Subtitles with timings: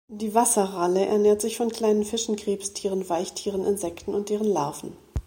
[0.07, 4.97] Die Wasserralle ernährt sich von kleinen Fischen, Krebstieren, Weichtieren, Insekten und deren Larven.